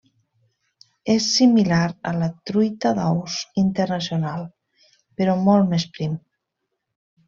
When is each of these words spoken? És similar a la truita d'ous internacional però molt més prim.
És 1.15 1.27
similar 1.33 1.83
a 2.13 2.15
la 2.23 2.31
truita 2.51 2.95
d'ous 3.03 3.37
internacional 3.67 4.51
però 5.23 5.41
molt 5.47 5.75
més 5.77 5.91
prim. 5.97 6.23